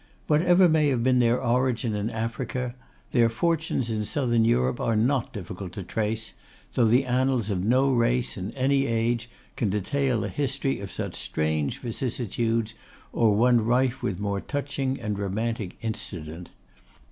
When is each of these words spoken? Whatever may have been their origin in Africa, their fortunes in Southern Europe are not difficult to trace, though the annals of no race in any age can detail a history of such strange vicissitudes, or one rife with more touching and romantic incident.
Whatever 0.25 0.67
may 0.67 0.87
have 0.89 1.03
been 1.03 1.19
their 1.19 1.39
origin 1.39 1.93
in 1.95 2.09
Africa, 2.09 2.73
their 3.11 3.29
fortunes 3.29 3.91
in 3.91 4.03
Southern 4.03 4.43
Europe 4.43 4.79
are 4.79 4.95
not 4.95 5.31
difficult 5.31 5.73
to 5.73 5.83
trace, 5.83 6.33
though 6.73 6.87
the 6.87 7.05
annals 7.05 7.51
of 7.51 7.63
no 7.63 7.91
race 7.93 8.35
in 8.35 8.49
any 8.57 8.87
age 8.87 9.29
can 9.55 9.69
detail 9.69 10.23
a 10.23 10.27
history 10.27 10.79
of 10.79 10.89
such 10.91 11.15
strange 11.17 11.77
vicissitudes, 11.77 12.73
or 13.13 13.35
one 13.35 13.63
rife 13.63 14.01
with 14.01 14.19
more 14.19 14.41
touching 14.41 14.99
and 14.99 15.19
romantic 15.19 15.77
incident. 15.83 16.49